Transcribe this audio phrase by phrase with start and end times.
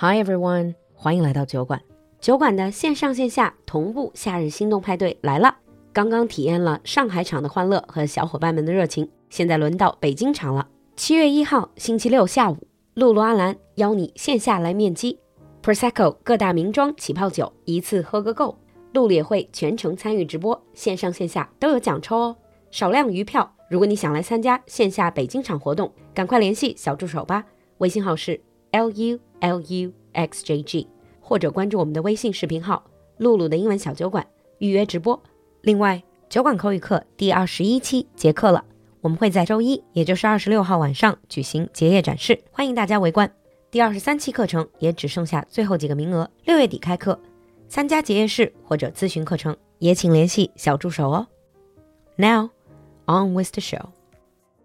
[0.00, 1.82] Hi everyone，欢迎来到酒馆。
[2.20, 5.56] 酒馆的线上线下同步夏日心动派对来了。
[5.92, 10.68] 刚刚体验了上海场的欢乐和小伙伴们的热情，现在轮到北京场了。
[10.94, 12.56] 七月一号星期六下午，
[12.94, 15.18] 露露阿兰邀你线下来面基
[15.64, 18.56] ，Prosecco 各大名庄起泡酒一次喝个够。
[18.92, 22.36] 露露也会全程参与直播，线上线下都有奖抽哦。
[22.70, 27.44] 少量余票，如果你想来参加线下北京场活动，赶快联系小助手吧，
[27.78, 28.40] 微信号是
[28.70, 29.18] l u。
[29.40, 30.88] L U X J G，
[31.20, 32.84] 或者关注我们的微信视频号
[33.18, 34.26] “露露的英文小酒馆”
[34.58, 35.20] 预约直播。
[35.62, 38.64] 另外，酒馆口语课第二十一期结课了，
[39.00, 43.30] 我们会在周一，也就是二十六号晚上举行结业展示，欢迎大家围观。
[43.70, 47.18] 第二十三期课程也只剩下最后几个名额，六月底开课。
[47.68, 51.26] 参加结业式或者咨询课程，也请联系小助手哦。
[52.16, 52.50] Now
[53.06, 53.90] on with the show.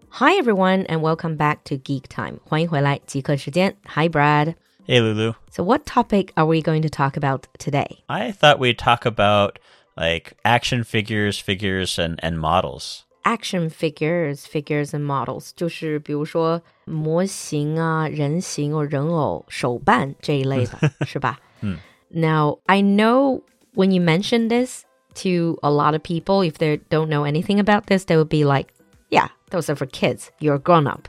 [0.10, 2.40] Hi everyone and welcome back to Geek Time.
[2.46, 3.76] 欢迎回来即刻时间。
[3.86, 4.56] Hi Brad.
[4.87, 5.35] Hey, Lulu.
[5.51, 8.03] So, what topic are we going to talk about today?
[8.09, 9.59] I thought we'd talk about
[9.97, 13.05] like action figures, figures, and, and models.
[13.25, 21.39] Action figures, figures and models，就是比如说模型啊、人形或人偶、手办这一类的，是吧？
[21.61, 21.79] 嗯。
[22.11, 23.43] Now I know
[23.75, 24.85] when you mention this
[25.17, 28.45] to a lot of people, if they don't know anything about this, they would be
[28.45, 28.69] like,
[29.14, 30.32] "Yeah, those are for kids.
[30.40, 31.08] You're a grown up."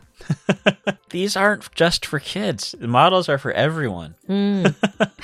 [1.10, 2.74] These aren't just for kids.
[2.78, 4.14] The models are for everyone.
[4.28, 4.74] Mm.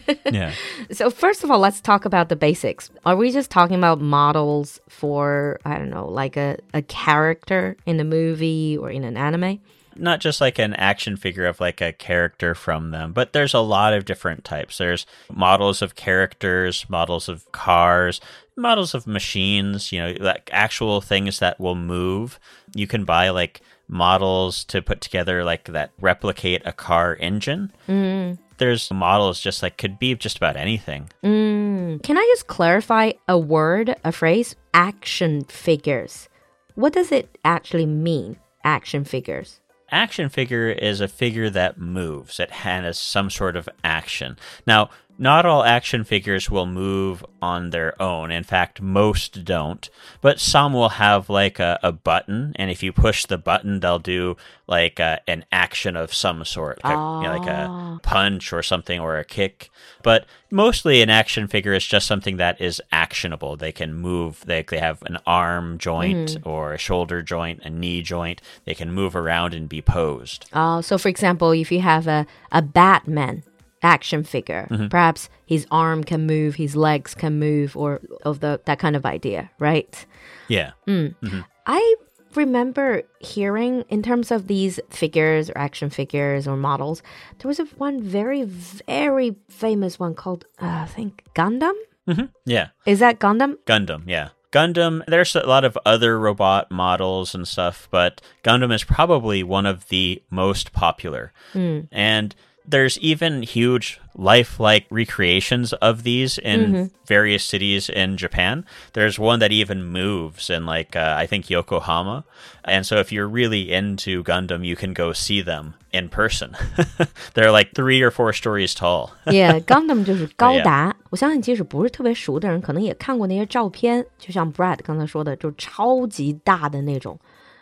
[0.30, 0.52] yeah.
[0.90, 2.90] So first of all, let's talk about the basics.
[3.04, 8.00] Are we just talking about models for I don't know, like a, a character in
[8.00, 9.60] a movie or in an anime?
[9.96, 13.60] Not just like an action figure of like a character from them, but there's a
[13.60, 14.78] lot of different types.
[14.78, 18.20] There's models of characters, models of cars,
[18.56, 22.38] models of machines, you know, like actual things that will move.
[22.74, 27.72] You can buy like models to put together like that replicate a car engine.
[27.88, 28.38] Mm.
[28.58, 31.10] There's models just like could be just about anything.
[31.24, 32.02] Mm.
[32.02, 34.54] Can I just clarify a word, a phrase?
[34.74, 36.28] Action figures.
[36.74, 38.36] What does it actually mean?
[38.64, 39.60] Action figures
[39.92, 42.40] action figure is a figure that moves.
[42.40, 44.36] It has some sort of action.
[44.66, 48.30] Now, not all action figures will move on their own.
[48.30, 49.88] In fact, most don't.
[50.20, 53.98] But some will have like a, a button, and if you push the button, they'll
[53.98, 54.36] do
[54.66, 57.20] like a, an action of some sort, like, oh.
[57.20, 57.98] you know, like a ah.
[58.02, 59.70] punch or something or a kick.
[60.02, 63.56] But mostly, an action figure is just something that is actionable.
[63.56, 64.42] They can move.
[64.46, 66.46] They they have an arm joint mm.
[66.46, 68.40] or a shoulder joint, a knee joint.
[68.64, 70.46] They can move around and be posed.
[70.52, 73.42] Oh, so for example, if you have a a Batman
[73.82, 74.66] action figure.
[74.70, 74.90] Mm -hmm.
[74.90, 79.04] Perhaps his arm can move, his legs can move, or of the that kind of
[79.04, 80.06] idea, right?
[80.48, 80.70] Yeah.
[80.86, 81.14] Mm.
[81.20, 81.44] Mm -hmm.
[81.66, 81.96] I
[82.34, 83.02] remember
[83.34, 87.02] hearing in terms of these figures or action figures or models,
[87.38, 88.44] there was a one very
[88.86, 91.74] very famous one called uh, I think Gundam.
[92.06, 92.28] -hmm.
[92.44, 92.68] Yeah.
[92.84, 93.56] Is that Gundam?
[93.64, 94.02] Gundam.
[94.06, 94.28] Yeah.
[94.52, 99.64] Gundam, there's a lot of other robot models and stuff, but Gundam is probably one
[99.64, 101.32] of the most popular.
[101.54, 101.88] Mm.
[101.90, 102.34] And
[102.69, 106.85] there's even huge lifelike recreations of these in mm-hmm.
[107.05, 108.65] various cities in Japan.
[108.91, 112.25] There's one that even moves in, like, uh, I think Yokohama.
[112.65, 116.57] And so if you're really into Gundam, you can go see them in person.
[117.35, 119.11] They're like three or four stories tall.
[119.27, 120.93] yeah, Gundam 就是高达。
[121.09, 127.17] 我相信即使不是特别熟的人，可能也看过那些照片，就像 Brad 刚才说的，就超级大的那种。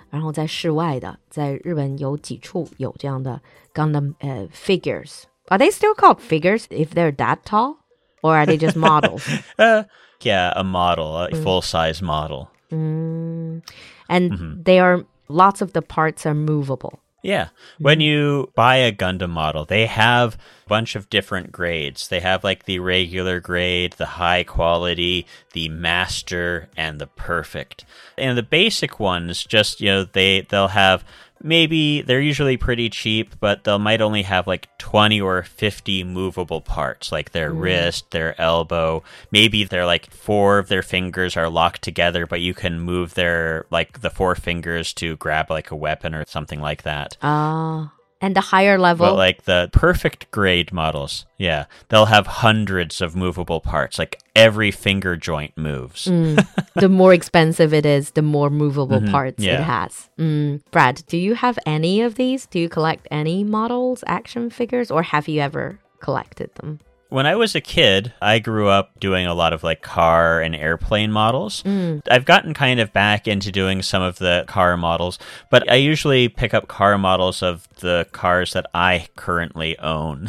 [0.09, 3.41] 然后在室外的，在日本有几处有这样的
[3.73, 5.23] Gundam uh, figures.
[5.49, 7.77] Are they still called figures if they're that tall,
[8.21, 9.27] or are they just models?
[9.57, 9.83] uh,
[10.21, 11.43] yeah, a model, a mm.
[11.43, 12.49] full size model.
[12.71, 13.61] Mm.
[14.07, 14.63] And mm-hmm.
[14.63, 16.99] they are lots of the parts are movable.
[17.22, 17.48] Yeah.
[17.78, 18.02] When mm-hmm.
[18.02, 22.08] you buy a Gundam model, they have a bunch of different grades.
[22.08, 27.84] They have like the regular grade, the high quality, the master, and the perfect.
[28.16, 31.04] And the basic ones just, you know, they they'll have
[31.42, 36.60] maybe they're usually pretty cheap, but they might only have like 20 or 50 movable
[36.60, 37.60] parts, like their mm.
[37.60, 39.02] wrist, their elbow.
[39.30, 43.66] Maybe they're like four of their fingers are locked together, but you can move their
[43.70, 47.16] like the four fingers to grab like a weapon or something like that.
[47.22, 47.94] Ah.
[47.94, 47.99] Uh.
[48.20, 49.06] And the higher level.
[49.06, 53.98] But like the perfect grade models, yeah, they'll have hundreds of movable parts.
[53.98, 56.04] Like every finger joint moves.
[56.04, 56.46] Mm.
[56.74, 59.10] the more expensive it is, the more movable mm-hmm.
[59.10, 59.60] parts yeah.
[59.60, 60.10] it has.
[60.18, 60.60] Mm.
[60.70, 62.46] Brad, do you have any of these?
[62.46, 66.80] Do you collect any models, action figures, or have you ever collected them?
[67.10, 70.54] When I was a kid, I grew up doing a lot of like car and
[70.54, 71.64] airplane models.
[71.64, 72.02] Mm.
[72.08, 75.18] I've gotten kind of back into doing some of the car models,
[75.50, 80.28] but I usually pick up car models of the cars that I currently own.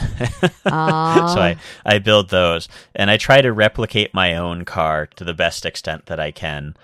[0.66, 1.32] Ah.
[1.36, 5.36] so I, I build those and I try to replicate my own car to the
[5.36, 6.76] best extent that I can.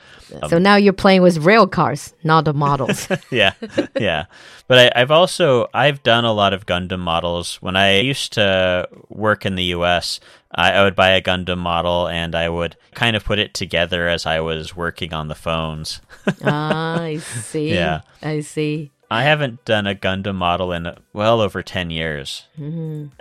[0.47, 3.07] so now you're playing with real cars, not the models.
[3.31, 3.53] yeah,
[3.99, 4.25] yeah.
[4.67, 7.55] But I, I've also I've done a lot of Gundam models.
[7.61, 9.86] When I used to work in the U.S.,
[10.51, 14.07] I, I would buy a Gundam model and I would kind of put it together
[14.07, 16.01] as I was working on the phones.
[16.43, 17.73] ah, I see.
[17.73, 18.01] Yeah.
[18.21, 18.91] I see.
[19.09, 22.45] I haven't done a Gundam model in well over 10 years.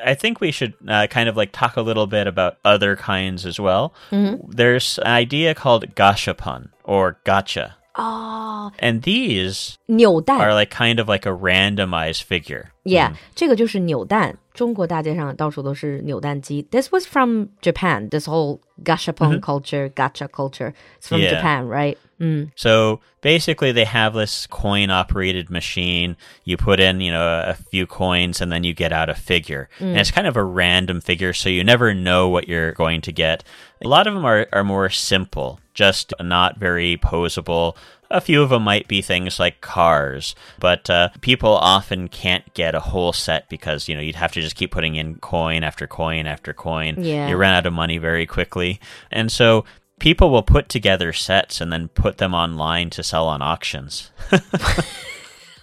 [0.04, 3.46] I think we should uh, kind of like talk a little bit about other kinds
[3.46, 3.94] as well.
[4.10, 7.74] There's an idea called gashapon or gacha.
[7.95, 12.67] Oh, And these 扭蛋 are like kind of like a randomized figure.
[12.83, 14.37] Yeah，、这个就是扭蛋。
[14.53, 16.61] 中国大街上到处都是扭蛋机。
[16.71, 18.09] This was from Japan.
[18.09, 21.31] This whole gashapon culture, gacha culture, it's from Yeah.
[21.35, 21.97] Japan, right?
[22.20, 22.50] Mm.
[22.56, 26.16] So basically, they have this coin operated machine.
[26.44, 29.68] You put in, you know, a few coins and then you get out a figure.
[29.80, 33.12] And it's kind of a random figure, so you never know what you're going to
[33.12, 33.44] get.
[33.84, 37.76] A lot of them are, are more simple, just not very posable.
[38.10, 42.74] A few of them might be things like cars, but uh, people often can't get
[42.74, 45.86] a whole set because, you know, you'd have to just keep putting in coin after
[45.86, 47.02] coin after coin.
[47.02, 47.28] Yeah.
[47.28, 48.80] You run out of money very quickly.
[49.10, 49.64] And so
[49.98, 54.10] people will put together sets and then put them online to sell on auctions.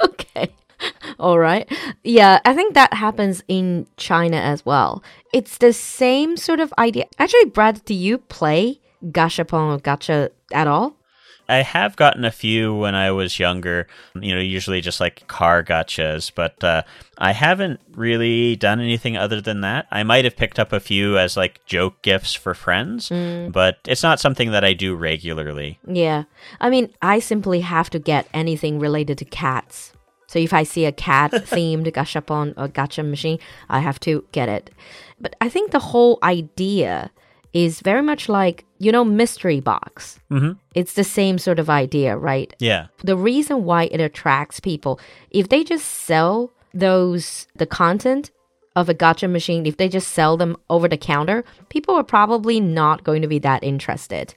[0.03, 0.53] Okay.
[1.19, 1.71] All right.
[2.03, 5.01] Yeah, I think that happens in China as well.
[5.33, 7.05] It's the same sort of idea.
[7.17, 10.97] Actually, Brad, do you play gashapon or gacha at all?
[11.49, 15.63] I have gotten a few when I was younger, you know, usually just like car
[15.63, 16.83] gachas, but uh,
[17.17, 19.87] I haven't really done anything other than that.
[19.91, 24.03] I might have picked up a few as like joke gifts for friends, but it's
[24.03, 25.79] not something that I do regularly.
[25.87, 26.23] Yeah.
[26.59, 29.93] I mean, I simply have to get anything related to cats.
[30.27, 33.39] So if I see a cat themed gashapon or gacha machine,
[33.69, 34.71] I have to get it.
[35.19, 37.11] But I think the whole idea
[37.53, 40.19] is very much like, you know, mystery box.
[40.31, 40.53] Mm-hmm.
[40.73, 42.53] It's the same sort of idea, right?
[42.59, 42.87] Yeah.
[43.03, 48.31] The reason why it attracts people, if they just sell those, the content
[48.75, 52.59] of a gacha machine, if they just sell them over the counter, people are probably
[52.59, 54.33] not going to be that interested.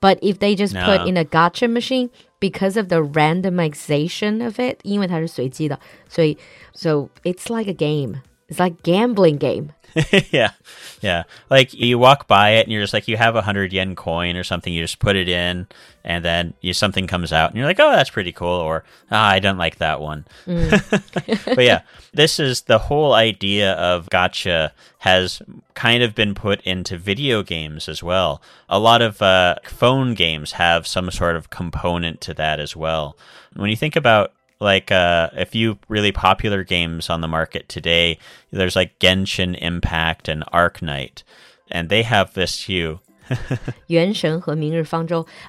[0.00, 0.84] But if they just no.
[0.84, 2.08] put in a gacha machine,
[2.38, 5.78] because of the randomization of it, 因为它是随机的，
[6.08, 6.38] 所以
[6.72, 8.22] so it's like a game.
[8.48, 9.70] It's like gambling game.
[10.30, 10.52] yeah.
[11.00, 11.24] Yeah.
[11.48, 14.36] Like you walk by it and you're just like, you have a hundred yen coin
[14.36, 15.66] or something, you just put it in
[16.04, 18.48] and then you, something comes out and you're like, oh, that's pretty cool.
[18.48, 20.26] Or, ah, I don't like that one.
[20.46, 21.82] but yeah,
[22.12, 25.40] this is the whole idea of gacha has
[25.74, 28.42] kind of been put into video games as well.
[28.68, 33.16] A lot of uh, phone games have some sort of component to that as well.
[33.54, 38.18] When you think about like uh, a few really popular games on the market today.
[38.50, 41.22] There's like Genshin Impact and Arknight,
[41.70, 43.00] and they have this hue.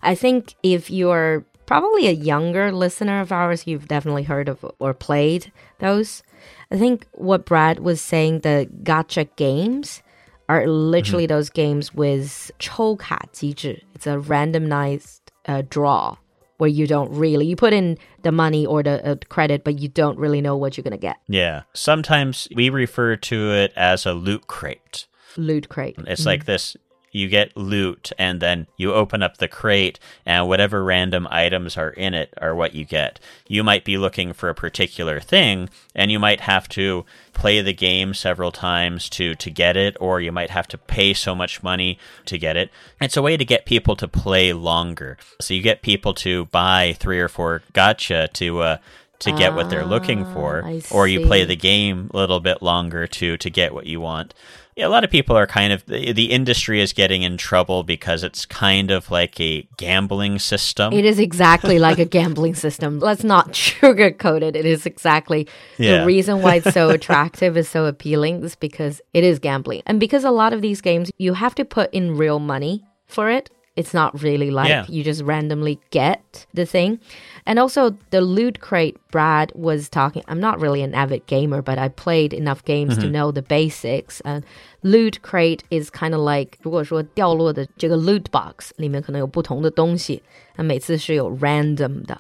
[0.02, 4.94] I think if you're probably a younger listener of ours, you've definitely heard of or
[4.94, 6.24] played those.
[6.72, 10.02] I think what Brad was saying, the gacha games
[10.48, 11.36] are literally mm -hmm.
[11.36, 13.84] those games with 抽卡机制.
[13.96, 16.18] It's a randomized uh, draw
[16.62, 19.88] where you don't really you put in the money or the uh, credit, but you
[19.88, 21.18] don't really know what you're gonna get.
[21.28, 21.64] Yeah.
[21.74, 25.08] Sometimes we refer to it as a loot crate.
[25.38, 25.96] Loot crate.
[26.06, 26.78] It's like this
[27.12, 31.92] you get loot and then you open up the crate and whatever random items are
[31.92, 33.20] in it are what you get.
[33.48, 37.74] You might be looking for a particular thing and you might have to play the
[37.74, 41.64] game several times to to get it or you might have to pay so much
[41.64, 42.70] money to get it.
[43.00, 45.18] It's a way to get people to play longer.
[45.40, 48.78] So you get people to buy 3 or 4 gacha to uh
[49.22, 52.40] to get what they're looking for Ah, I or you play the game a little
[52.40, 54.34] bit longer to to get what you want.
[54.78, 57.84] Yeah, a lot of people are kind of the, the industry is getting in trouble
[57.84, 60.94] because it's kind of like a gambling system.
[60.94, 63.00] It is exactly like a gambling system.
[63.00, 64.56] Let's not sugarcoat it.
[64.56, 65.48] It is exactly
[65.78, 66.00] Yeah.
[66.00, 69.82] the reason why it's so attractive is so appealing is because it is gambling.
[69.86, 73.30] And because a lot of these games you have to put in real money for
[73.30, 74.87] it It's not really like Yeah.
[74.89, 76.99] you just randomly get the thing.
[77.45, 81.79] And also the loot crate Brad was talking I'm not really an avid gamer, but
[81.79, 84.23] I played enough games to know the basics.
[84.25, 84.45] And
[84.83, 90.23] loot crate is kind of like 如果说掉落的这个 loot box 里面可能有不同的东西，
[90.57, 92.19] 那每次是有 random 的。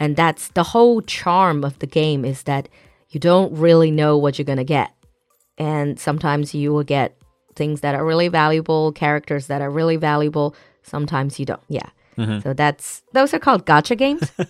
[0.00, 2.64] And that's the whole charm of the game is that
[3.10, 4.88] you don't really know what you're gonna get.
[5.56, 7.12] And sometimes you will get
[7.54, 10.54] things that are really valuable, characters that are really valuable.
[10.83, 11.61] Sometimes you don't.
[11.67, 11.89] Yeah.
[12.17, 12.39] Mm-hmm.
[12.41, 14.31] So that's those are called gacha games.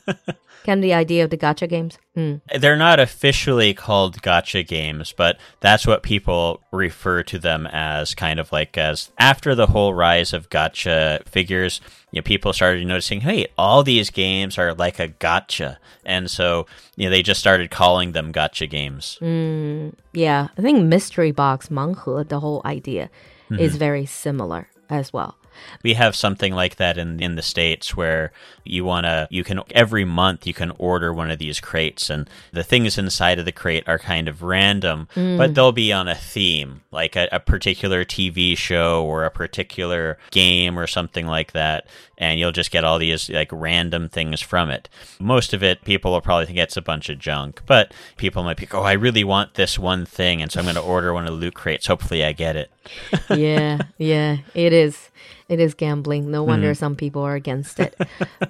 [0.65, 1.97] Of the idea of the gacha games.
[2.15, 2.39] Mm.
[2.57, 8.39] They're not officially called gacha games, but that's what people refer to them as kind
[8.39, 13.21] of like as after the whole rise of gacha figures, you know, people started noticing,
[13.21, 15.77] hey, all these games are like a gacha.
[16.05, 19.17] And so, you know, they just started calling them gacha games.
[19.19, 19.89] Hmm.
[20.13, 23.09] Yeah, I think mystery box 盲盒 the whole idea
[23.49, 23.59] mm-hmm.
[23.59, 25.35] is very similar as well.
[25.83, 28.31] We have something like that in in the states where
[28.63, 32.29] you want to you can every month you can order one of these crates and
[32.51, 35.55] the things inside of the crate are kind of random, but mm.
[35.55, 40.77] they'll be on a theme, like a, a particular TV show or a particular game
[40.77, 44.89] or something like that, and you'll just get all these like random things from it.
[45.19, 48.57] Most of it people will probably think it's a bunch of junk, but people might
[48.57, 51.23] be, "Oh, I really want this one thing, and so I'm going to order one
[51.23, 51.87] of the loot crates.
[51.87, 52.71] Hopefully I get it."
[53.29, 55.09] yeah, yeah, it is.
[55.49, 56.31] It is gambling.
[56.31, 56.79] No wonder mm-hmm.
[56.79, 57.95] some people are against it.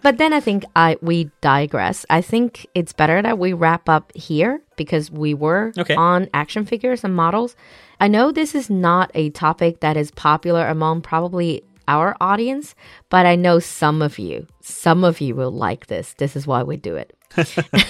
[0.01, 2.05] but then I think I we digress.
[2.09, 5.95] I think it's better that we wrap up here because we were Okay.
[5.95, 7.55] on action figures and models.
[7.99, 12.75] I know this is not a topic that is popular among probably our audience,
[13.09, 16.13] but I know some of you, some of you will like this.
[16.13, 17.15] This is why we do it.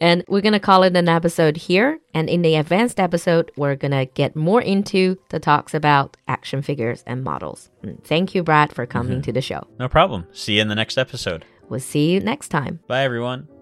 [0.00, 1.98] And we're going to call it an episode here.
[2.14, 6.62] And in the advanced episode, we're going to get more into the talks about action
[6.62, 7.70] figures and models.
[7.84, 9.66] Mm, Thank you, Brad, for coming to the show.
[9.78, 10.26] No problem.
[10.32, 11.44] See you in the next episode.
[11.68, 12.80] We'll see you next time.
[12.86, 13.59] Bye everyone.